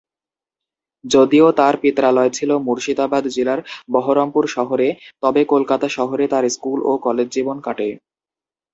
[1.05, 3.59] যদিও তার পিত্রালয় ছিল মুর্শিদাবাদ জেলার
[3.91, 4.87] বহরমপুর শহরে,
[5.23, 7.87] তবে কলকাতা শহরে তার স্কুল ও কলেজ জীবন কাটে।